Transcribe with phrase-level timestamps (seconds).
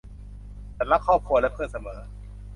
[0.75, 1.99] ฉันรักครอบครัวและเพื่อนเสมอ